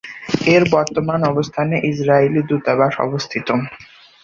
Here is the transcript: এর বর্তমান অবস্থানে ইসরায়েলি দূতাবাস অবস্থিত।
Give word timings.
এর 0.53 0.63
বর্তমান 0.71 1.19
অবস্থানে 1.31 1.75
ইসরায়েলি 1.91 2.41
দূতাবাস 2.49 2.93
অবস্থিত। 2.99 3.47